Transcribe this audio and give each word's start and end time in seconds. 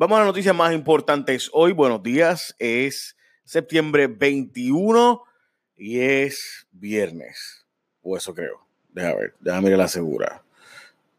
Vamos 0.00 0.14
a 0.14 0.20
las 0.20 0.28
noticias 0.28 0.54
más 0.54 0.72
importantes 0.72 1.50
hoy. 1.52 1.72
Buenos 1.72 2.04
días. 2.04 2.54
Es 2.60 3.16
septiembre 3.42 4.06
21 4.06 5.24
y 5.76 5.98
es 5.98 6.68
viernes. 6.70 7.66
O 8.02 8.16
eso 8.16 8.32
creo. 8.32 8.64
Déjame 8.90 9.16
ver. 9.16 9.34
Déjame 9.40 9.70
ir 9.70 9.76
la 9.76 9.88
segura. 9.88 10.44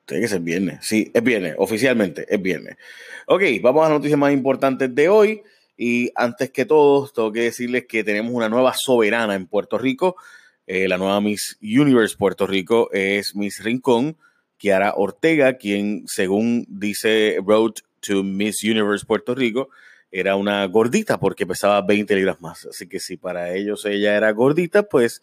Tiene 0.05 0.21
que 0.21 0.29
ser 0.29 0.39
viernes. 0.39 0.79
Sí, 0.81 1.12
es 1.13 1.21
viernes. 1.21 1.55
Oficialmente 1.57 2.26
es 2.34 2.42
viernes. 2.42 2.78
Ok, 3.26 3.42
vamos 3.62 3.81
a 3.81 3.89
las 3.89 3.97
noticias 3.97 4.18
más 4.18 4.31
importantes 4.31 4.96
de 4.96 5.09
hoy. 5.09 5.43
Y 5.75 6.13
antes 6.15 6.49
que 6.49 6.63
todo, 6.63 7.05
tengo 7.09 7.33
que 7.33 7.41
decirles 7.41 7.85
que 7.85 8.05
tenemos 8.05 8.31
una 8.31 8.47
nueva 8.47 8.73
soberana 8.75 9.35
en 9.35 9.46
Puerto 9.46 9.77
Rico. 9.77 10.15
Eh, 10.67 10.87
la 10.87 10.97
nueva 10.97 11.19
Miss 11.19 11.57
Universe 11.61 12.15
Puerto 12.17 12.47
Rico 12.47 12.89
es 12.93 13.35
Miss 13.35 13.61
Rincón, 13.61 14.15
Kiara 14.55 14.93
Ortega, 14.96 15.57
quien, 15.57 16.07
según 16.07 16.66
dice 16.70 17.39
Road 17.45 17.73
to 18.00 18.23
Miss 18.23 18.63
Universe 18.63 19.05
Puerto 19.05 19.36
Rico, 19.36 19.70
era 20.12 20.36
una 20.36 20.66
gordita 20.66 21.20
porque 21.20 21.45
pesaba 21.45 21.81
20 21.81 22.16
libras 22.16 22.41
más. 22.41 22.66
Así 22.66 22.88
que 22.88 22.99
si 22.99 23.17
para 23.17 23.53
ellos 23.53 23.85
ella 23.85 24.16
era 24.16 24.31
gordita, 24.31 24.84
pues 24.84 25.21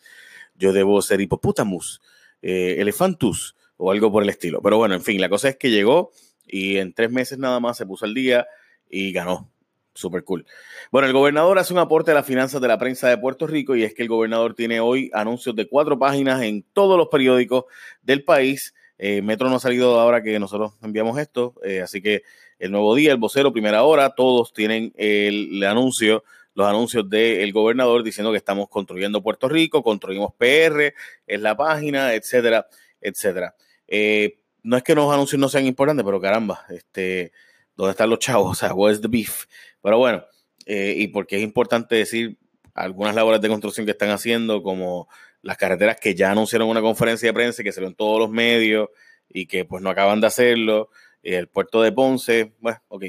yo 0.54 0.72
debo 0.72 1.02
ser 1.02 1.20
hipopótamus, 1.20 2.00
eh, 2.42 2.76
elefantus 2.78 3.56
o 3.76 3.90
algo 3.90 4.10
por 4.10 4.22
el 4.22 4.28
estilo. 4.28 4.60
Pero 4.62 4.78
bueno, 4.78 4.94
en 4.94 5.02
fin, 5.02 5.20
la 5.20 5.28
cosa 5.28 5.48
es 5.48 5.56
que 5.56 5.70
llegó 5.70 6.12
y 6.46 6.76
en 6.78 6.92
tres 6.92 7.10
meses 7.10 7.38
nada 7.38 7.60
más 7.60 7.76
se 7.76 7.86
puso 7.86 8.04
al 8.04 8.14
día 8.14 8.46
y 8.88 9.12
ganó. 9.12 9.50
Super 9.94 10.24
cool. 10.24 10.44
Bueno, 10.92 11.08
el 11.08 11.14
gobernador 11.14 11.58
hace 11.58 11.72
un 11.72 11.78
aporte 11.78 12.10
a 12.10 12.14
las 12.14 12.26
finanzas 12.26 12.60
de 12.60 12.68
la 12.68 12.76
prensa 12.76 13.08
de 13.08 13.16
Puerto 13.16 13.46
Rico 13.46 13.74
y 13.74 13.82
es 13.82 13.94
que 13.94 14.02
el 14.02 14.08
gobernador 14.08 14.54
tiene 14.54 14.78
hoy 14.78 15.10
anuncios 15.14 15.56
de 15.56 15.66
cuatro 15.66 15.98
páginas 15.98 16.42
en 16.42 16.64
todos 16.74 16.98
los 16.98 17.08
periódicos 17.08 17.64
del 18.02 18.22
país. 18.22 18.74
Eh, 18.98 19.22
Metro 19.22 19.48
no 19.48 19.56
ha 19.56 19.60
salido 19.60 19.98
ahora 19.98 20.22
que 20.22 20.38
nosotros 20.38 20.74
enviamos 20.82 21.18
esto, 21.18 21.54
eh, 21.64 21.80
así 21.80 22.02
que 22.02 22.24
el 22.58 22.70
nuevo 22.70 22.94
día, 22.94 23.12
el 23.12 23.18
vocero, 23.18 23.52
primera 23.52 23.82
hora, 23.82 24.10
todos 24.10 24.52
tienen 24.52 24.92
el, 24.96 25.62
anuncio, 25.64 26.24
los 26.54 26.66
anuncios 26.66 27.08
del 27.08 27.52
gobernador 27.52 28.02
diciendo 28.02 28.32
que 28.32 28.38
estamos 28.38 28.68
construyendo 28.68 29.22
Puerto 29.22 29.48
Rico, 29.48 29.82
construimos 29.82 30.34
PR, 30.34 30.94
es 31.26 31.40
la 31.40 31.56
página, 31.56 32.14
etcétera, 32.14 32.66
etcétera. 33.00 33.54
Eh, 33.86 34.38
no 34.62 34.76
es 34.76 34.82
que 34.82 34.94
los 34.94 35.12
anuncios 35.12 35.38
no 35.38 35.48
sean 35.48 35.66
importantes, 35.66 36.04
pero 36.04 36.20
caramba, 36.20 36.64
este, 36.70 37.32
¿dónde 37.76 37.92
están 37.92 38.10
los 38.10 38.18
chavos? 38.18 38.50
O 38.50 38.54
sea, 38.54 38.74
where's 38.74 39.00
the 39.00 39.08
beef? 39.08 39.44
Pero 39.82 39.98
bueno, 39.98 40.24
eh, 40.64 40.94
y 40.96 41.08
porque 41.08 41.36
es 41.36 41.42
importante 41.42 41.94
decir 41.94 42.38
algunas 42.74 43.14
labores 43.14 43.40
de 43.40 43.48
construcción 43.48 43.86
que 43.86 43.92
están 43.92 44.10
haciendo, 44.10 44.62
como 44.62 45.08
las 45.42 45.56
carreteras 45.56 45.98
que 46.00 46.14
ya 46.14 46.32
anunciaron 46.32 46.68
una 46.68 46.80
conferencia 46.80 47.28
de 47.28 47.32
prensa 47.32 47.62
que 47.62 47.72
se 47.72 47.84
en 47.84 47.94
todos 47.94 48.18
los 48.18 48.30
medios 48.30 48.88
y 49.28 49.46
que 49.46 49.64
pues 49.64 49.82
no 49.82 49.90
acaban 49.90 50.20
de 50.20 50.26
hacerlo 50.26 50.90
el 51.34 51.48
puerto 51.48 51.82
de 51.82 51.92
Ponce, 51.92 52.54
bueno, 52.60 52.78
ok. 52.88 53.04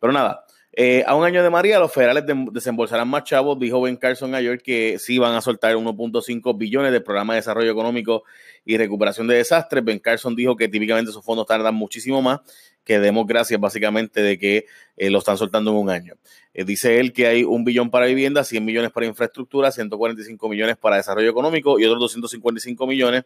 Pero 0.00 0.12
nada, 0.12 0.44
eh, 0.74 1.04
a 1.06 1.14
un 1.14 1.24
año 1.24 1.42
de 1.42 1.50
María, 1.50 1.78
los 1.78 1.92
federales 1.92 2.24
desembolsarán 2.50 3.06
más 3.06 3.24
chavos, 3.24 3.58
dijo 3.58 3.80
Ben 3.82 3.96
Carson 3.96 4.34
ayer 4.34 4.62
que 4.62 4.98
sí 4.98 5.18
van 5.18 5.34
a 5.34 5.42
soltar 5.42 5.74
1.5 5.74 6.56
billones 6.56 6.92
del 6.92 7.02
programa 7.02 7.34
de 7.34 7.40
desarrollo 7.40 7.70
económico 7.70 8.24
y 8.64 8.78
recuperación 8.78 9.26
de 9.26 9.36
desastres. 9.36 9.84
Ben 9.84 9.98
Carson 9.98 10.34
dijo 10.34 10.56
que 10.56 10.68
típicamente 10.68 11.10
esos 11.10 11.24
fondos 11.24 11.46
tardan 11.46 11.74
muchísimo 11.74 12.22
más 12.22 12.40
que 12.84 12.98
demos 12.98 13.26
gracias 13.26 13.60
básicamente 13.60 14.22
de 14.22 14.38
que 14.38 14.66
eh, 14.96 15.10
lo 15.10 15.18
están 15.18 15.38
soltando 15.38 15.70
en 15.70 15.76
un 15.76 15.90
año. 15.90 16.14
Eh, 16.54 16.64
dice 16.64 17.00
él 17.00 17.12
que 17.12 17.26
hay 17.26 17.44
un 17.44 17.64
billón 17.64 17.90
para 17.90 18.06
vivienda, 18.06 18.44
100 18.44 18.64
millones 18.64 18.90
para 18.90 19.06
infraestructura, 19.06 19.70
145 19.70 20.48
millones 20.48 20.76
para 20.76 20.96
desarrollo 20.96 21.30
económico 21.30 21.78
y 21.78 21.84
otros 21.84 22.00
255 22.00 22.86
millones 22.86 23.24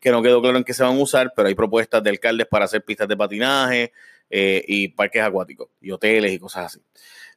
que 0.00 0.10
no 0.10 0.22
quedó 0.22 0.42
claro 0.42 0.58
en 0.58 0.64
qué 0.64 0.74
se 0.74 0.82
van 0.82 0.96
a 0.96 1.00
usar, 1.00 1.32
pero 1.34 1.48
hay 1.48 1.54
propuestas 1.54 2.02
de 2.02 2.10
alcaldes 2.10 2.46
para 2.46 2.66
hacer 2.66 2.82
pistas 2.82 3.08
de 3.08 3.16
patinaje 3.16 3.92
eh, 4.28 4.64
y 4.66 4.88
parques 4.88 5.22
acuáticos 5.22 5.68
y 5.80 5.90
hoteles 5.90 6.32
y 6.32 6.38
cosas 6.38 6.66
así. 6.66 6.80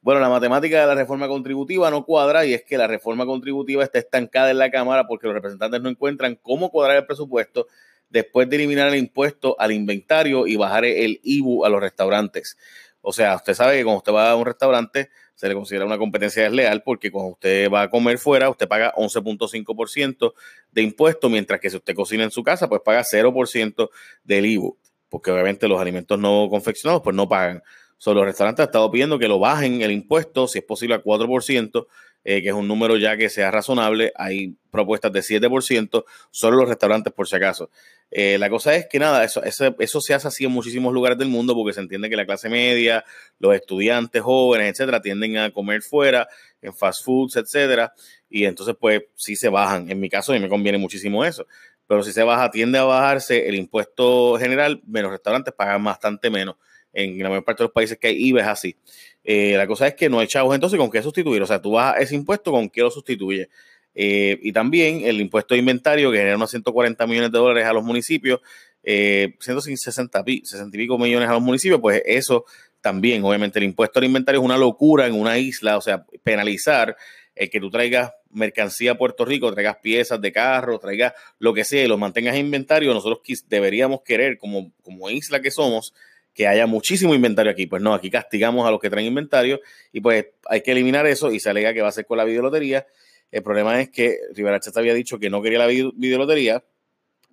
Bueno, 0.02 0.22
la 0.22 0.30
matemática 0.30 0.80
de 0.80 0.88
la 0.88 0.96
reforma 0.96 1.28
contributiva 1.28 1.92
no 1.92 2.06
cuadra 2.06 2.46
y 2.46 2.54
es 2.54 2.64
que 2.64 2.78
la 2.78 2.88
reforma 2.88 3.26
contributiva 3.26 3.84
está 3.84 4.00
estancada 4.00 4.50
en 4.50 4.58
la 4.58 4.72
Cámara 4.72 5.06
porque 5.08 5.28
los 5.28 5.34
representantes 5.34 5.82
no 5.82 5.90
encuentran 5.90 6.36
cómo 6.42 6.70
cuadrar 6.72 6.98
el 6.98 7.06
presupuesto 7.06 7.68
después 8.10 8.50
de 8.50 8.58
eliminar 8.58 8.88
el 8.88 8.96
impuesto 8.96 9.56
al 9.60 9.72
inventario 9.72 10.48
y 10.48 10.56
bajar 10.56 10.86
el 10.86 11.20
IBU 11.24 11.66
a 11.66 11.70
los 11.70 11.82
restaurantes. 11.82 12.58
O 13.02 13.14
sea, 13.14 13.36
usted 13.36 13.54
sabe 13.54 13.78
que 13.78 13.84
cuando 13.84 14.00
usted 14.00 14.14
va 14.14 14.32
a 14.32 14.36
un 14.36 14.46
restaurante 14.46 15.10
se 15.36 15.48
le 15.48 15.54
considera 15.54 15.86
una 15.86 15.98
competencia 15.98 16.44
desleal 16.44 16.84
porque 16.84 17.12
cuando 17.12 17.32
usted 17.32 17.72
va 17.72 17.84
a 17.84 17.90
comer 17.90 18.18
fuera, 18.18 18.50
usted 18.50 18.68
paga 18.68 18.94
11.5% 18.96 20.34
de 20.72 20.82
impuesto, 20.82 21.30
mientras 21.30 21.62
que 21.62 21.70
si 21.70 21.78
usted 21.78 21.96
cocina 21.96 22.26
en 22.26 22.32
su 22.32 22.44
casa, 22.44 22.68
pues 22.68 22.82
paga 22.84 23.04
0% 23.04 23.90
del 24.26 24.46
IBU, 24.46 24.78
porque 25.08 25.32
obviamente 25.32 25.70
los 25.70 25.80
alimentos 25.80 26.20
no 26.20 26.48
confeccionados 26.50 27.02
pues 27.02 27.16
no 27.16 27.30
pagan. 27.30 27.64
So, 27.98 28.14
los 28.14 28.26
restaurantes 28.26 28.64
han 28.64 28.68
estado 28.68 28.92
pidiendo 28.92 29.18
que 29.18 29.28
lo 29.28 29.40
bajen 29.40 29.82
el 29.82 29.92
impuesto, 29.92 30.48
si 30.48 30.60
es 30.60 30.66
posible, 30.66 30.96
a 30.96 31.04
4%, 31.04 31.88
eh, 32.24 32.42
que 32.42 32.50
es 32.50 32.54
un 32.54 32.68
número 32.68 32.98
ya 32.98 33.18
que 33.18 33.30
sea 33.30 33.52
razonable. 33.52 34.12
Hay 34.16 34.56
propuestas 34.72 35.12
de 35.12 35.22
7%, 35.22 36.04
solo 36.32 36.58
los 36.58 36.70
restaurantes 36.70 37.14
por 37.14 37.28
si 37.28 37.36
acaso. 37.36 37.70
Eh, 38.12 38.38
la 38.38 38.50
cosa 38.50 38.76
es 38.76 38.88
que 38.88 39.00
nada, 39.00 39.24
eso, 39.24 39.44
eso, 39.44 39.76
eso, 39.80 40.02
se 40.02 40.14
hace 40.14 40.28
así 40.28 40.46
en 40.46 40.52
muchísimos 40.52 40.94
lugares 40.94 41.18
del 41.18 41.28
mundo 41.28 41.54
porque 41.54 41.74
se 41.74 41.80
entiende 41.80 42.10
que 42.10 42.16
la 42.16 42.26
clase 42.26 42.50
media, 42.50 43.04
los 43.38 43.56
estudiantes 43.56 44.22
jóvenes, 44.22 44.72
etcétera, 44.72 45.02
tienden 45.02 45.38
a 45.38 45.52
comer 45.52 45.82
fuera, 45.82 46.28
en 46.62 46.74
fast 46.74 47.04
foods, 47.06 47.36
etcétera, 47.36 47.94
y 48.30 48.46
entonces 48.46 48.76
pues 48.80 49.04
sí 49.16 49.36
se 49.36 49.50
bajan. 49.50 49.90
En 49.92 50.00
mi 50.00 50.10
caso, 50.10 50.32
a 50.32 50.36
mí 50.36 50.42
me 50.42 50.50
conviene 50.50 50.78
muchísimo 50.78 51.24
eso. 51.24 51.46
Pero 51.88 52.04
si 52.04 52.12
se 52.12 52.24
baja, 52.24 52.52
tiende 52.52 52.78
a 52.78 52.84
bajarse 52.84 53.48
el 53.50 53.56
impuesto 53.56 54.38
general, 54.38 54.82
menos 54.86 55.12
restaurantes 55.12 55.54
pagan 55.54 55.84
bastante 55.84 56.30
menos. 56.30 56.56
En 56.94 57.20
la 57.20 57.30
mayor 57.30 57.44
parte 57.44 57.64
de 57.64 57.66
los 57.66 57.74
países 57.74 57.98
que 57.98 58.08
hay 58.08 58.28
IVA 58.28 58.42
es 58.42 58.48
así. 58.48 58.76
Eh, 59.24 59.56
la 59.56 59.68
cosa 59.68 59.88
es 59.88 59.96
que 59.96 60.10
no 60.10 60.20
hay 60.20 60.28
chavos 60.28 60.56
entonces 60.56 60.80
con 60.80 60.90
qué 60.90 61.02
sustituir. 61.02 61.42
O 61.42 61.46
sea, 61.46 61.62
tú 61.62 61.72
bajas 61.72 62.02
ese 62.02 62.16
impuesto, 62.16 62.52
¿con 62.52 62.70
qué 62.70 62.82
lo 62.82 62.90
sustituye? 62.90 63.50
Eh, 63.96 64.40
y 64.42 64.52
también 64.52 65.02
el 65.04 65.20
impuesto 65.20 65.54
de 65.54 65.60
inventario 65.60 66.12
que 66.12 66.18
genera 66.18 66.36
unos 66.36 66.52
140 66.52 67.06
millones 67.08 67.32
de 67.32 67.38
dólares 67.38 67.66
a 67.66 67.74
los 67.74 67.84
municipios, 67.84 68.40
eh, 68.84 69.36
160 69.40 70.24
60 70.44 70.78
y 70.78 70.80
pico 70.80 70.98
millones 70.98 71.30
a 71.30 71.34
los 71.34 71.42
municipios, 71.42 71.80
pues 71.82 72.02
eso 72.06 72.46
también, 72.82 73.24
obviamente, 73.24 73.60
el 73.60 73.66
impuesto 73.66 74.00
al 74.00 74.06
inventario 74.06 74.40
es 74.40 74.46
una 74.46 74.58
locura 74.58 75.06
en 75.06 75.14
una 75.14 75.38
isla, 75.38 75.78
o 75.78 75.82
sea, 75.82 76.06
penalizar 76.24 76.96
el 77.36 77.50
que 77.50 77.60
tú 77.60 77.70
traigas 77.70 78.12
mercancía 78.32 78.92
a 78.92 78.98
Puerto 78.98 79.26
Rico, 79.26 79.52
traigas 79.52 79.78
piezas 79.78 80.22
de 80.22 80.32
carro, 80.32 80.80
traigas 80.80 81.14
lo 81.40 81.54
que 81.54 81.64
sea 81.64 81.84
y 81.84 81.88
lo 81.88 81.98
mantengas 81.98 82.36
en 82.36 82.46
inventario, 82.46 82.94
nosotros 82.94 83.20
deberíamos 83.48 84.02
querer, 84.04 84.38
como, 84.38 84.72
como 84.84 85.10
isla 85.10 85.42
que 85.42 85.52
somos, 85.52 85.94
que 86.34 86.48
haya 86.48 86.66
muchísimo 86.68 87.14
inventario 87.14 87.52
aquí. 87.52 87.66
Pues 87.68 87.82
no, 87.82 87.94
aquí 87.94 88.10
castigamos 88.10 88.68
a 88.68 88.72
los 88.72 88.80
que 88.80 88.90
traen 88.90 89.08
inventario 89.08 89.60
y 89.92 90.02
pues 90.02 90.28
hay 90.46 90.62
que 90.62 90.72
eliminar 90.72 91.06
eso 91.08 91.32
y 91.32 91.40
se 91.40 91.50
alega 91.50 91.74
que 91.74 91.82
va 91.82 91.90
a 91.90 91.92
ser 91.92 92.06
con 92.06 92.18
la 92.18 92.24
videolotería. 92.24 92.88
El 93.32 93.44
problema 93.44 93.80
es 93.82 93.90
que 93.90 94.18
Rivera 94.34 94.60
Chat 94.60 94.76
había 94.78 94.94
dicho 94.94 95.20
que 95.20 95.30
no 95.30 95.42
quería 95.42 95.60
la 95.60 95.68
videolotería, 95.68 96.64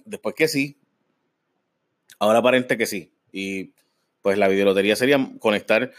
después 0.04 0.34
que 0.34 0.48
sí, 0.48 0.76
ahora 2.18 2.40
aparente 2.40 2.76
que 2.76 2.86
sí. 2.86 3.10
Y 3.32 3.72
pues 4.22 4.38
la 4.38 4.48
videolotería 4.48 4.96
sería 4.96 5.24
conectar 5.38 5.92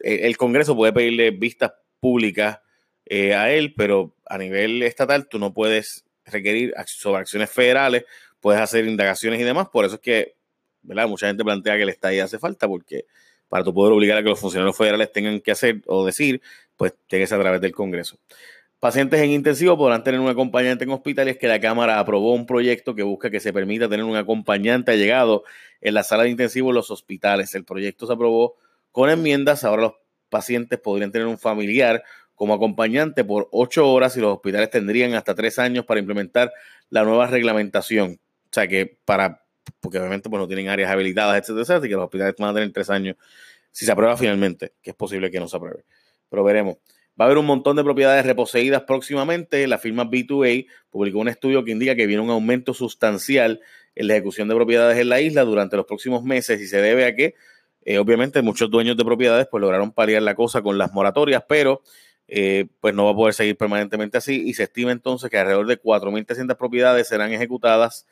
El 0.00 0.38
Congreso 0.38 0.74
puede 0.74 0.94
pedirle 0.94 1.32
vistas 1.32 1.72
públicas 2.00 2.60
eh, 3.04 3.34
a 3.34 3.52
él, 3.52 3.74
pero 3.76 4.16
a 4.24 4.38
nivel 4.38 4.82
estatal 4.84 5.28
tú 5.28 5.38
no 5.38 5.52
puedes 5.52 6.06
requerir 6.24 6.72
sobre 6.86 7.20
acciones 7.20 7.50
federales, 7.50 8.06
puedes 8.40 8.62
hacer 8.62 8.86
indagaciones 8.86 9.38
y 9.38 9.44
demás. 9.44 9.68
Por 9.68 9.84
eso 9.84 9.96
es 9.96 10.00
que, 10.00 10.39
¿verdad? 10.82 11.08
Mucha 11.08 11.26
gente 11.26 11.44
plantea 11.44 11.76
que 11.76 11.82
el 11.82 11.88
estadía 11.88 12.24
hace 12.24 12.38
falta, 12.38 12.68
porque 12.68 13.06
para 13.48 13.64
tú 13.64 13.74
poder 13.74 13.92
obligar 13.92 14.18
a 14.18 14.22
que 14.22 14.28
los 14.28 14.38
funcionarios 14.38 14.76
federales 14.76 15.12
tengan 15.12 15.40
que 15.40 15.50
hacer 15.50 15.82
o 15.86 16.06
decir, 16.06 16.40
pues 16.76 16.94
tiene 17.08 17.24
que 17.24 17.26
ser 17.26 17.38
a 17.38 17.42
través 17.42 17.60
del 17.60 17.72
Congreso. 17.72 18.18
Pacientes 18.78 19.20
en 19.20 19.30
intensivo 19.30 19.76
podrán 19.76 20.02
tener 20.02 20.20
un 20.20 20.28
acompañante 20.28 20.84
en 20.84 20.90
hospital 20.90 21.28
y 21.28 21.32
es 21.32 21.36
que 21.36 21.48
la 21.48 21.60
Cámara 21.60 21.98
aprobó 21.98 22.32
un 22.32 22.46
proyecto 22.46 22.94
que 22.94 23.02
busca 23.02 23.28
que 23.28 23.38
se 23.38 23.52
permita 23.52 23.90
tener 23.90 24.04
un 24.06 24.16
acompañante 24.16 24.92
allegado 24.92 25.44
en 25.82 25.92
la 25.92 26.02
sala 26.02 26.22
de 26.22 26.30
intensivo 26.30 26.70
en 26.70 26.76
los 26.76 26.90
hospitales. 26.90 27.54
El 27.54 27.64
proyecto 27.64 28.06
se 28.06 28.14
aprobó 28.14 28.56
con 28.90 29.10
enmiendas. 29.10 29.64
Ahora 29.64 29.82
los 29.82 29.92
pacientes 30.30 30.78
podrían 30.78 31.12
tener 31.12 31.26
un 31.26 31.36
familiar 31.36 32.02
como 32.34 32.54
acompañante 32.54 33.22
por 33.22 33.48
ocho 33.52 33.86
horas 33.86 34.16
y 34.16 34.20
los 34.20 34.32
hospitales 34.36 34.70
tendrían 34.70 35.12
hasta 35.12 35.34
tres 35.34 35.58
años 35.58 35.84
para 35.84 36.00
implementar 36.00 36.50
la 36.88 37.04
nueva 37.04 37.26
reglamentación. 37.26 38.18
O 38.44 38.48
sea 38.50 38.66
que 38.66 38.96
para, 39.04 39.44
porque 39.80 39.98
obviamente 39.98 40.28
pues 40.28 40.40
no 40.40 40.46
tienen 40.46 40.68
áreas 40.68 40.90
habilitadas, 40.90 41.38
etcétera, 41.38 41.62
etcétera, 41.62 41.86
y 41.86 41.88
que 41.88 41.94
los 41.96 42.04
hospitales 42.04 42.34
van 42.38 42.50
a 42.50 42.54
tener 42.54 42.72
tres 42.72 42.90
años 42.90 43.16
si 43.72 43.84
se 43.84 43.92
aprueba 43.92 44.16
finalmente, 44.16 44.72
que 44.82 44.90
es 44.90 44.96
posible 44.96 45.30
que 45.30 45.40
no 45.40 45.48
se 45.48 45.56
apruebe. 45.56 45.84
Pero 46.28 46.44
veremos. 46.44 46.76
Va 47.20 47.24
a 47.24 47.26
haber 47.26 47.38
un 47.38 47.46
montón 47.46 47.76
de 47.76 47.84
propiedades 47.84 48.24
reposeídas 48.24 48.82
próximamente. 48.82 49.66
La 49.66 49.78
firma 49.78 50.04
B2A 50.08 50.66
publicó 50.90 51.18
un 51.18 51.28
estudio 51.28 51.64
que 51.64 51.72
indica 51.72 51.94
que 51.94 52.06
viene 52.06 52.22
un 52.22 52.30
aumento 52.30 52.72
sustancial 52.72 53.60
en 53.94 54.06
la 54.06 54.14
ejecución 54.14 54.48
de 54.48 54.54
propiedades 54.54 54.98
en 54.98 55.08
la 55.08 55.20
isla 55.20 55.44
durante 55.44 55.76
los 55.76 55.86
próximos 55.86 56.22
meses 56.22 56.60
y 56.60 56.66
se 56.66 56.80
debe 56.80 57.04
a 57.04 57.14
que, 57.14 57.34
eh, 57.84 57.98
obviamente, 57.98 58.40
muchos 58.42 58.70
dueños 58.70 58.96
de 58.96 59.04
propiedades 59.04 59.46
pues 59.50 59.60
lograron 59.60 59.92
paliar 59.92 60.22
la 60.22 60.34
cosa 60.34 60.62
con 60.62 60.78
las 60.78 60.92
moratorias, 60.92 61.44
pero 61.48 61.82
eh, 62.28 62.68
pues 62.80 62.94
no 62.94 63.04
va 63.04 63.10
a 63.10 63.14
poder 63.14 63.34
seguir 63.34 63.56
permanentemente 63.56 64.16
así 64.16 64.42
y 64.46 64.54
se 64.54 64.62
estima 64.62 64.92
entonces 64.92 65.28
que 65.30 65.36
alrededor 65.36 65.66
de 65.66 65.80
4.300 65.80 66.56
propiedades 66.56 67.08
serán 67.08 67.32
ejecutadas 67.32 68.06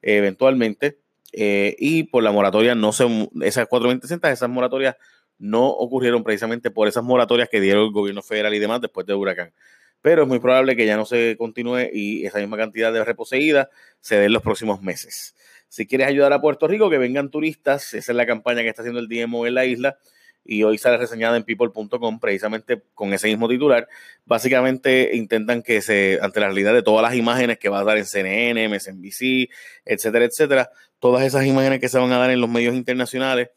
eventualmente 0.00 1.00
y 1.36 2.04
por 2.04 2.22
la 2.22 2.32
moratoria 2.32 2.74
no 2.74 2.92
se, 2.92 3.04
esas 3.42 3.68
4.300, 3.68 4.30
esas 4.30 4.48
moratorias 4.48 4.96
no 5.38 5.68
ocurrieron 5.68 6.22
precisamente 6.22 6.70
por 6.70 6.88
esas 6.88 7.04
moratorias 7.04 7.48
que 7.48 7.60
dieron 7.60 7.86
el 7.86 7.92
gobierno 7.92 8.22
federal 8.22 8.54
y 8.54 8.58
demás 8.58 8.80
después 8.80 9.06
del 9.06 9.16
huracán. 9.16 9.52
Pero 10.00 10.22
es 10.22 10.28
muy 10.28 10.38
probable 10.38 10.76
que 10.76 10.86
ya 10.86 10.96
no 10.96 11.06
se 11.06 11.36
continúe 11.38 11.88
y 11.92 12.26
esa 12.26 12.38
misma 12.38 12.56
cantidad 12.56 12.92
de 12.92 13.04
reposeídas 13.04 13.68
se 14.00 14.16
dé 14.16 14.26
en 14.26 14.32
los 14.32 14.42
próximos 14.42 14.82
meses. 14.82 15.34
Si 15.68 15.86
quieres 15.86 16.06
ayudar 16.06 16.32
a 16.32 16.40
Puerto 16.40 16.68
Rico, 16.68 16.90
que 16.90 16.98
vengan 16.98 17.30
turistas, 17.30 17.94
esa 17.94 18.12
es 18.12 18.16
la 18.16 18.26
campaña 18.26 18.62
que 18.62 18.68
está 18.68 18.82
haciendo 18.82 19.00
el 19.00 19.08
DMO 19.08 19.46
en 19.46 19.54
la 19.54 19.64
isla 19.64 19.98
y 20.44 20.62
hoy 20.62 20.78
sale 20.78 20.98
reseñada 20.98 21.36
en 21.36 21.44
people.com 21.44 22.20
precisamente 22.20 22.82
con 22.94 23.12
ese 23.12 23.28
mismo 23.28 23.48
titular. 23.48 23.88
Básicamente 24.26 25.16
intentan 25.16 25.62
que 25.62 25.80
se, 25.80 26.18
ante 26.20 26.40
la 26.40 26.46
realidad 26.46 26.74
de 26.74 26.82
todas 26.82 27.02
las 27.02 27.14
imágenes 27.14 27.58
que 27.58 27.68
va 27.68 27.80
a 27.80 27.84
dar 27.84 27.96
en 27.96 28.04
CNN, 28.04 28.68
MSNBC, 28.68 29.48
etcétera, 29.84 30.24
etcétera, 30.26 30.70
todas 30.98 31.24
esas 31.24 31.46
imágenes 31.46 31.80
que 31.80 31.88
se 31.88 31.98
van 31.98 32.12
a 32.12 32.18
dar 32.18 32.30
en 32.30 32.40
los 32.40 32.50
medios 32.50 32.74
internacionales, 32.74 33.50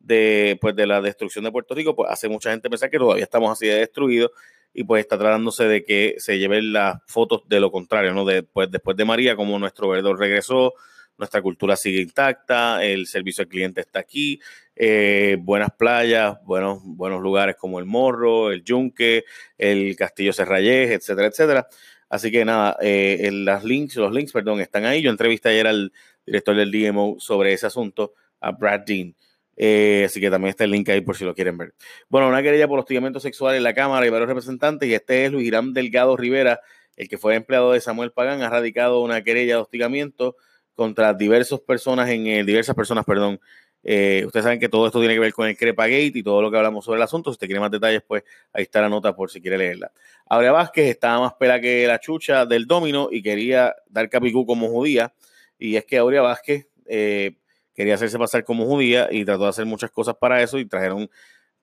de, 0.00 0.56
pues, 0.60 0.74
de 0.74 0.86
la 0.86 1.00
destrucción 1.00 1.44
de 1.44 1.52
Puerto 1.52 1.74
Rico, 1.74 1.94
pues 1.94 2.10
hace 2.10 2.28
mucha 2.28 2.50
gente 2.50 2.70
pensar 2.70 2.88
que 2.90 2.98
todavía 2.98 3.24
estamos 3.24 3.50
así 3.52 3.66
de 3.66 3.74
destruidos 3.74 4.30
y 4.72 4.84
pues 4.84 5.00
está 5.00 5.18
tratándose 5.18 5.64
de 5.64 5.84
que 5.84 6.14
se 6.18 6.38
lleven 6.38 6.72
las 6.72 6.98
fotos 7.06 7.42
de 7.48 7.60
lo 7.60 7.70
contrario, 7.70 8.14
¿no? 8.14 8.24
De, 8.24 8.42
pues, 8.42 8.70
después 8.70 8.96
de 8.96 9.04
María, 9.04 9.36
como 9.36 9.58
nuestro 9.58 9.88
verdor 9.88 10.18
regresó, 10.18 10.74
nuestra 11.18 11.42
cultura 11.42 11.76
sigue 11.76 12.00
intacta, 12.00 12.82
el 12.84 13.06
servicio 13.06 13.42
al 13.42 13.48
cliente 13.48 13.80
está 13.80 13.98
aquí, 13.98 14.40
eh, 14.76 15.36
buenas 15.40 15.70
playas, 15.76 16.38
buenos, 16.44 16.80
buenos 16.84 17.20
lugares 17.20 17.56
como 17.56 17.80
el 17.80 17.84
Morro, 17.84 18.52
el 18.52 18.62
Yunque, 18.62 19.24
el 19.58 19.96
Castillo 19.96 20.32
Serrayés, 20.32 20.90
etcétera, 20.90 21.26
etcétera. 21.26 21.68
Así 22.08 22.30
que 22.30 22.44
nada, 22.44 22.76
eh, 22.80 23.28
las 23.32 23.64
links, 23.64 23.96
los 23.96 24.12
links, 24.12 24.32
perdón, 24.32 24.60
están 24.60 24.84
ahí. 24.86 25.02
Yo 25.02 25.10
entrevisté 25.10 25.50
ayer 25.50 25.66
al 25.66 25.92
director 26.24 26.56
del 26.56 26.70
DMO 26.70 27.16
sobre 27.18 27.52
ese 27.52 27.66
asunto, 27.66 28.14
a 28.40 28.52
Brad 28.52 28.80
Dean. 28.86 29.14
Eh, 29.56 30.04
así 30.06 30.20
que 30.20 30.30
también 30.30 30.50
está 30.50 30.64
el 30.64 30.70
link 30.70 30.88
ahí 30.88 31.00
por 31.00 31.16
si 31.16 31.24
lo 31.24 31.34
quieren 31.34 31.58
ver. 31.58 31.74
Bueno, 32.08 32.28
una 32.28 32.42
querella 32.42 32.68
por 32.68 32.78
hostigamiento 32.78 33.18
sexual 33.18 33.56
en 33.56 33.64
la 33.64 33.74
Cámara 33.74 34.06
y 34.06 34.10
varios 34.10 34.28
representantes, 34.28 34.88
y 34.88 34.94
este 34.94 35.24
es 35.24 35.32
Luis 35.32 35.48
Irán 35.48 35.72
Delgado 35.72 36.16
Rivera, 36.16 36.60
el 36.96 37.08
que 37.08 37.18
fue 37.18 37.34
empleado 37.34 37.72
de 37.72 37.80
Samuel 37.80 38.12
Pagán, 38.12 38.42
ha 38.42 38.50
radicado 38.50 39.02
una 39.02 39.22
querella 39.22 39.56
de 39.56 39.60
hostigamiento 39.60 40.36
contra 40.78 41.12
diversas 41.12 41.58
personas 41.58 42.08
en 42.08 42.24
eh, 42.28 42.44
diversas 42.44 42.72
personas, 42.72 43.04
perdón. 43.04 43.40
Eh, 43.82 44.22
ustedes 44.24 44.44
saben 44.44 44.60
que 44.60 44.68
todo 44.68 44.86
esto 44.86 45.00
tiene 45.00 45.14
que 45.14 45.18
ver 45.18 45.32
con 45.32 45.48
el 45.48 45.56
Crepagate 45.56 46.12
y 46.14 46.22
todo 46.22 46.40
lo 46.40 46.52
que 46.52 46.56
hablamos 46.56 46.84
sobre 46.84 46.98
el 46.98 47.02
asunto. 47.02 47.30
Si 47.30 47.32
usted 47.32 47.48
quiere 47.48 47.58
más 47.58 47.72
detalles, 47.72 48.00
pues 48.06 48.22
ahí 48.52 48.62
está 48.62 48.80
la 48.80 48.88
nota 48.88 49.12
por 49.12 49.28
si 49.28 49.40
quiere 49.40 49.58
leerla. 49.58 49.90
Aurea 50.26 50.52
Vázquez 50.52 50.86
estaba 50.88 51.18
más 51.18 51.34
pela 51.34 51.60
que 51.60 51.84
la 51.88 51.98
chucha 51.98 52.46
del 52.46 52.68
domino 52.68 53.08
y 53.10 53.22
quería 53.22 53.74
dar 53.88 54.08
capicú 54.08 54.46
como 54.46 54.68
judía. 54.68 55.12
Y 55.58 55.74
es 55.74 55.84
que 55.84 55.98
Aurea 55.98 56.22
Vázquez 56.22 56.68
eh, 56.86 57.34
quería 57.74 57.96
hacerse 57.96 58.16
pasar 58.16 58.44
como 58.44 58.64
judía 58.64 59.08
y 59.10 59.24
trató 59.24 59.42
de 59.42 59.48
hacer 59.48 59.66
muchas 59.66 59.90
cosas 59.90 60.14
para 60.14 60.40
eso 60.44 60.60
y 60.60 60.64
trajeron 60.64 61.10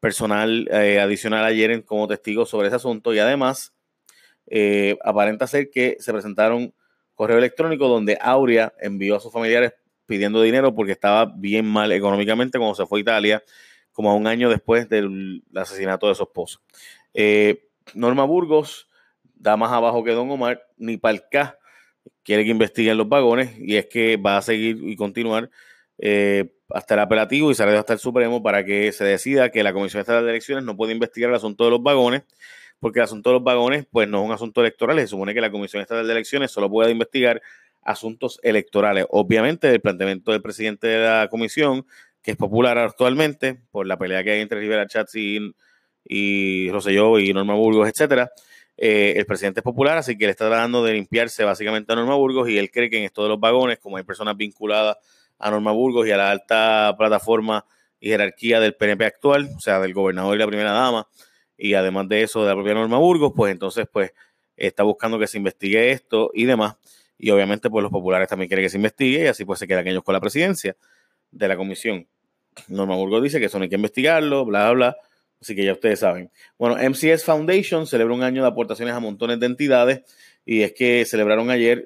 personal 0.02 0.68
eh, 0.74 1.00
adicional 1.00 1.46
ayer 1.46 1.86
como 1.86 2.06
testigo 2.06 2.46
sobre 2.46 2.68
ese 2.68 2.76
asunto 2.76 3.14
y 3.14 3.20
además 3.20 3.72
aparenta 5.06 5.48
ser 5.48 5.70
que 5.72 5.96
se 6.02 6.12
presentaron 6.12 6.74
correo 7.16 7.38
electrónico 7.38 7.88
donde 7.88 8.18
Aurea 8.22 8.74
envió 8.80 9.16
a 9.16 9.20
sus 9.20 9.32
familiares 9.32 9.74
pidiendo 10.06 10.42
dinero 10.42 10.76
porque 10.76 10.92
estaba 10.92 11.26
bien 11.26 11.66
mal 11.66 11.92
económicamente 11.92 12.58
cuando 12.60 12.76
se 12.76 12.86
fue 12.86 13.00
a 13.00 13.02
Italia, 13.02 13.44
como 13.92 14.12
a 14.12 14.16
un 14.16 14.28
año 14.28 14.50
después 14.50 14.88
del 14.90 15.44
asesinato 15.56 16.08
de 16.08 16.16
su 16.16 16.24
esposo. 16.24 16.60
Eh, 17.14 17.70
Norma 17.94 18.26
Burgos 18.26 18.88
da 19.34 19.58
más 19.58 19.72
abajo 19.72 20.04
que 20.04 20.12
Don 20.12 20.30
Omar, 20.30 20.62
ni 20.78 20.98
Palca 20.98 21.58
quiere 22.24 22.44
que 22.44 22.52
investiguen 22.52 22.98
los 22.98 23.08
vagones 23.08 23.56
y 23.58 23.78
es 23.78 23.86
que 23.86 24.18
va 24.18 24.38
a 24.38 24.42
seguir 24.42 24.80
y 24.84 24.96
continuar 24.96 25.50
eh, 25.98 26.52
hasta 26.70 26.96
el 26.96 27.00
apelativo 27.02 27.52
y 27.52 27.56
sale 27.56 27.78
hasta 27.78 27.94
el 27.94 28.00
Supremo 28.00 28.42
para 28.42 28.66
que 28.66 28.92
se 28.92 29.06
decida 29.06 29.52
que 29.52 29.64
la 29.64 29.74
Comisión 29.74 30.02
Estatal 30.02 30.24
de 30.24 30.32
Elecciones 30.32 30.64
no 30.64 30.76
puede 30.76 30.94
investigar 30.94 31.30
el 31.30 31.36
asunto 31.36 31.66
de 31.66 31.72
los 31.72 31.84
vagones, 31.84 32.24
porque 32.80 33.00
el 33.00 33.04
asunto 33.06 33.30
de 33.30 33.36
los 33.36 33.44
vagones 33.44 33.86
pues 33.90 34.08
no 34.08 34.20
es 34.22 34.26
un 34.26 34.32
asunto 34.32 34.62
electoral, 34.62 35.00
se 35.00 35.08
supone 35.08 35.34
que 35.34 35.42
la 35.42 35.52
Comisión 35.52 35.82
Estatal 35.82 36.06
de 36.06 36.14
Elecciones 36.14 36.52
solo 36.52 36.70
puede 36.70 36.92
investigar 36.92 37.42
asuntos 37.82 38.40
electorales. 38.44 39.06
Obviamente 39.10 39.70
el 39.70 39.80
planteamiento 39.80 40.32
del 40.32 40.42
presidente 40.42 40.88
de 40.88 41.08
la 41.08 41.28
comisión, 41.30 41.86
que 42.22 42.32
es 42.32 42.38
popular 42.38 42.78
actualmente 42.78 43.62
por 43.72 43.88
la 43.88 43.98
pelea 43.98 44.24
que 44.24 44.32
hay 44.32 44.42
entre 44.42 44.60
Rivera 44.60 44.88
Chats 44.88 45.16
y, 45.16 45.38
y 46.04 46.68
y 46.68 47.34
Norma 47.34 47.54
Burgos, 47.54 47.88
etcétera, 47.88 48.32
eh, 48.78 49.14
el 49.16 49.26
presidente 49.26 49.62
es 49.62 49.64
popular, 49.64 49.98
así 49.98 50.18
que 50.18 50.26
él 50.26 50.32
está 50.32 50.48
tratando 50.48 50.84
de 50.84 50.94
limpiarse 50.94 51.44
básicamente 51.46 51.94
a 51.94 51.96
Norma 51.96 52.16
Burgos 52.16 52.50
y 52.50 52.58
él 52.58 52.72
cree 52.72 52.90
que 52.90 52.98
en 52.98 53.06
esto 53.06 53.24
de 53.24 53.30
los 53.30 53.40
vagones, 53.40 53.80
como 53.80 53.98
hay 53.98 54.04
personas 54.04 54.36
vinculadas 54.36 54.98
a 55.40 55.52
Norma 55.52 55.72
Burgos 55.72 56.08
y 56.08 56.12
a 56.12 56.18
la 56.18 56.32
alta 56.32 56.94
plataforma 56.98 57.66
y 58.00 58.10
jerarquía 58.10 58.60
del 58.60 58.76
PNP 58.76 59.06
actual, 59.06 59.50
o 59.56 59.60
sea, 59.60 59.80
del 59.80 59.94
gobernador 59.94 60.36
y 60.36 60.40
la 60.40 60.48
primera 60.48 60.72
dama, 60.72 61.08
y 61.58 61.74
además 61.74 62.08
de 62.10 62.24
eso 62.24 62.42
de 62.42 62.50
la 62.50 62.56
propia 62.56 62.74
Norma 62.74 62.98
Burgos, 62.98 63.34
pues 63.36 63.52
entonces 63.52 63.88
pues 63.92 64.14
está 64.58 64.84
buscando 64.84 65.20
que 65.20 65.28
se 65.28 65.38
investigue 65.38 65.92
esto 65.92 66.32
y 66.34 66.46
demás. 66.46 66.76
Y 67.18 67.30
obviamente 67.32 67.70
pues 67.70 67.84
los 67.84 67.92
populares 67.92 68.28
también 68.28 68.48
quieren 68.48 68.66
que 68.66 68.70
se 68.70 68.78
investigue 68.78 69.24
y 69.24 69.28
así 69.28 69.46
pues 69.46 69.60
se 69.60 69.68
quedan 69.68 69.88
ellos 69.88 70.04
con 70.04 70.14
la 70.14 70.22
presidencia 70.22 70.76
de 71.32 71.48
la 71.48 71.58
comisión. 71.58 72.08
Norma 72.68 72.96
Burgos 72.96 73.24
dice 73.24 73.40
que 73.40 73.46
eso 73.46 73.58
no 73.58 73.64
hay 73.64 73.70
que 73.70 73.76
investigarlo, 73.76 74.46
bla, 74.46 74.72
bla, 74.72 74.74
bla. 74.74 74.98
Así 75.42 75.56
que 75.56 75.66
ya 75.66 75.74
ustedes 75.74 76.00
saben. 76.00 76.32
Bueno, 76.58 76.78
MCS 76.78 77.24
Foundation 77.24 77.86
celebra 77.86 78.14
un 78.14 78.24
año 78.24 78.42
de 78.42 78.48
aportaciones 78.48 78.96
a 78.96 79.00
montones 79.00 79.40
de 79.40 79.46
entidades 79.46 80.02
y 80.46 80.62
es 80.62 80.74
que 80.74 81.06
celebraron 81.06 81.50
ayer 81.50 81.86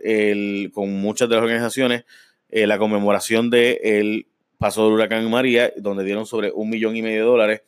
con 0.72 0.94
muchas 0.94 1.30
de 1.30 1.36
las 1.36 1.44
organizaciones 1.44 2.06
eh, 2.50 2.68
la 2.68 2.78
conmemoración 2.78 3.50
del 3.50 3.80
el 3.84 4.28
paso 4.58 4.84
del 4.84 4.94
huracán 4.94 5.30
María, 5.30 5.72
donde 5.78 6.04
dieron 6.04 6.26
sobre 6.26 6.52
un 6.52 6.70
millón 6.70 6.96
y 6.96 7.02
medio 7.02 7.20
de 7.20 7.26
dólares 7.26 7.62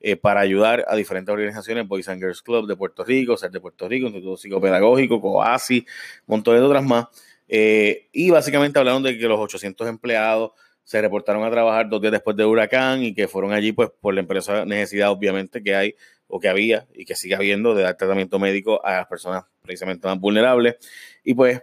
eh, 0.00 0.16
para 0.16 0.40
ayudar 0.40 0.84
a 0.88 0.94
diferentes 0.94 1.32
organizaciones, 1.32 1.86
Boys 1.88 2.08
and 2.08 2.20
Girls 2.20 2.42
Club 2.42 2.66
de 2.66 2.76
Puerto 2.76 3.04
Rico, 3.04 3.36
Ser 3.36 3.50
de 3.50 3.60
Puerto 3.60 3.88
Rico, 3.88 4.06
Instituto 4.06 4.36
Psicopedagógico, 4.36 5.20
COASI, 5.20 5.86
montones 6.26 6.60
de 6.60 6.66
otras 6.66 6.84
más. 6.84 7.06
Eh, 7.48 8.08
y 8.12 8.30
básicamente 8.30 8.78
hablaron 8.78 9.02
de 9.02 9.18
que 9.18 9.26
los 9.26 9.38
800 9.38 9.88
empleados 9.88 10.52
se 10.84 11.00
reportaron 11.00 11.42
a 11.44 11.50
trabajar 11.50 11.88
dos 11.88 12.00
días 12.00 12.12
después 12.12 12.36
del 12.36 12.46
huracán 12.46 13.02
y 13.02 13.14
que 13.14 13.26
fueron 13.26 13.52
allí 13.52 13.72
pues 13.72 13.90
por 14.00 14.14
la 14.14 14.20
empresa 14.20 14.64
necesidad 14.64 15.10
obviamente 15.10 15.62
que 15.62 15.74
hay 15.74 15.94
o 16.28 16.38
que 16.38 16.48
había 16.48 16.86
y 16.94 17.04
que 17.04 17.16
sigue 17.16 17.34
habiendo 17.34 17.74
de 17.74 17.82
dar 17.82 17.96
tratamiento 17.96 18.38
médico 18.38 18.84
a 18.84 18.98
las 18.98 19.06
personas 19.06 19.44
precisamente 19.62 20.06
más 20.06 20.18
vulnerables. 20.18 20.76
Y 21.24 21.34
pues 21.34 21.60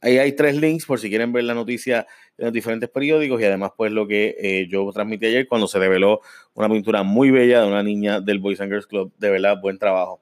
ahí 0.00 0.18
hay 0.18 0.32
tres 0.32 0.56
links 0.56 0.86
por 0.86 0.98
si 0.98 1.08
quieren 1.08 1.32
ver 1.32 1.44
la 1.44 1.54
noticia 1.54 2.06
en 2.36 2.46
los 2.46 2.52
diferentes 2.52 2.88
periódicos 2.88 3.40
y 3.40 3.44
además 3.44 3.72
pues 3.76 3.92
lo 3.92 4.06
que 4.06 4.36
eh, 4.38 4.66
yo 4.68 4.90
transmití 4.92 5.26
ayer 5.26 5.46
cuando 5.46 5.68
se 5.68 5.78
reveló 5.78 6.20
una 6.54 6.68
pintura 6.68 7.02
muy 7.02 7.30
bella 7.30 7.62
de 7.62 7.68
una 7.68 7.82
niña 7.82 8.20
del 8.20 8.38
Boys 8.38 8.60
and 8.60 8.70
Girls 8.70 8.86
Club, 8.86 9.12
de 9.18 9.30
verdad 9.30 9.60
buen 9.60 9.78
trabajo 9.78 10.20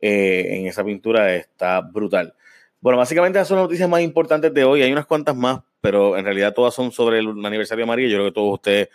eh, 0.00 0.46
en 0.50 0.66
esa 0.66 0.84
pintura, 0.84 1.34
está 1.34 1.80
brutal. 1.80 2.34
Bueno, 2.80 2.98
básicamente 2.98 3.38
esas 3.38 3.48
son 3.48 3.56
las 3.56 3.64
noticias 3.64 3.88
más 3.88 4.02
importantes 4.02 4.54
de 4.54 4.64
hoy, 4.64 4.82
hay 4.82 4.92
unas 4.92 5.06
cuantas 5.06 5.34
más, 5.34 5.62
pero 5.80 6.16
en 6.16 6.24
realidad 6.24 6.54
todas 6.54 6.74
son 6.74 6.92
sobre 6.92 7.18
el 7.18 7.44
aniversario 7.44 7.82
de 7.82 7.88
María, 7.88 8.08
yo 8.08 8.16
creo 8.16 8.26
que 8.26 8.34
todos 8.34 8.54
ustedes 8.54 8.88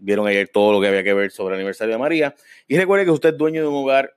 vieron 0.00 0.26
ayer 0.26 0.48
todo 0.48 0.72
lo 0.72 0.80
que 0.80 0.88
había 0.88 1.04
que 1.04 1.14
ver 1.14 1.30
sobre 1.30 1.54
el 1.54 1.60
aniversario 1.60 1.94
de 1.94 1.98
María. 1.98 2.34
Y 2.66 2.76
recuerde 2.76 3.04
que 3.04 3.10
usted 3.10 3.30
es 3.30 3.38
dueño 3.38 3.62
de 3.62 3.68
un 3.68 3.74
hogar, 3.74 4.14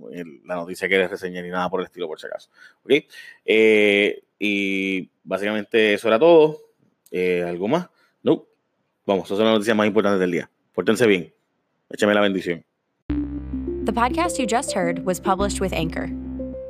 la 0.44 0.56
noticia 0.56 0.88
que 0.88 0.98
les 0.98 1.08
reseñé 1.08 1.40
ni 1.40 1.50
nada 1.50 1.70
por 1.70 1.78
el 1.80 1.86
estilo, 1.86 2.08
por 2.08 2.18
si 2.18 2.26
acaso. 2.26 2.50
¿Okay? 2.82 3.06
Eh, 3.44 4.24
y 4.40 5.08
básicamente 5.22 5.94
eso 5.94 6.08
era 6.08 6.18
todo. 6.18 6.62
Eh, 7.12 7.44
¿Algo 7.46 7.68
más? 7.68 7.88
No. 8.22 8.46
Vamos, 9.06 9.24
esas 9.26 9.38
son 9.38 9.46
las 9.46 9.54
noticias 9.54 9.76
más 9.76 9.86
importantes 9.86 10.20
del 10.20 10.30
día. 10.30 10.50
Pórtense 10.74 11.06
bien. 11.06 11.32
Échame 11.90 12.14
la 12.14 12.20
bendición. 12.20 12.64
The 13.84 13.92
podcast 13.92 14.38
you 14.38 14.46
just 14.46 14.72
heard 14.72 15.04
was 15.04 15.18
published 15.18 15.60
with 15.60 15.72
Anchor. 15.72 16.08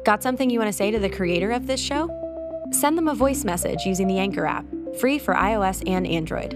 Got 0.05 0.23
something 0.23 0.49
you 0.49 0.59
want 0.59 0.69
to 0.69 0.77
say 0.77 0.91
to 0.91 0.99
the 0.99 1.11
creator 1.11 1.51
of 1.51 1.67
this 1.67 1.81
show? 1.81 2.09
Send 2.71 2.97
them 2.97 3.09
a 3.09 3.15
voice 3.15 3.45
message 3.45 3.85
using 3.85 4.07
the 4.07 4.19
Anchor 4.19 4.47
app, 4.47 4.65
free 4.99 5.19
for 5.19 5.35
iOS 5.35 5.83
and 5.87 6.07
Android. 6.07 6.55